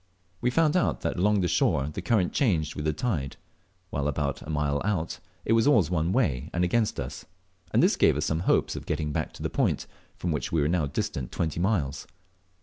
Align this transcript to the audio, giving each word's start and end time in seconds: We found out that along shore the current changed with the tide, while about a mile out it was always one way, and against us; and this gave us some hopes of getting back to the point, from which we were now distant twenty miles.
We 0.41 0.49
found 0.49 0.75
out 0.75 1.01
that 1.01 1.17
along 1.17 1.45
shore 1.45 1.85
the 1.93 2.01
current 2.01 2.33
changed 2.33 2.73
with 2.73 2.85
the 2.85 2.91
tide, 2.91 3.37
while 3.91 4.07
about 4.07 4.41
a 4.41 4.49
mile 4.49 4.81
out 4.83 5.19
it 5.45 5.53
was 5.53 5.67
always 5.67 5.91
one 5.91 6.11
way, 6.11 6.49
and 6.53 6.63
against 6.63 6.99
us; 6.99 7.25
and 7.69 7.83
this 7.83 7.95
gave 7.97 8.17
us 8.17 8.25
some 8.25 8.39
hopes 8.49 8.75
of 8.75 8.87
getting 8.87 9.11
back 9.11 9.31
to 9.33 9.43
the 9.43 9.47
point, 9.51 9.85
from 10.17 10.31
which 10.31 10.51
we 10.51 10.59
were 10.61 10.67
now 10.67 10.87
distant 10.87 11.31
twenty 11.31 11.59
miles. 11.59 12.07